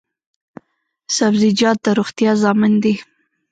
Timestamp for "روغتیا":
1.99-2.31